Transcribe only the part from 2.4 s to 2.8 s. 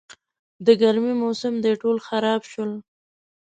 شول.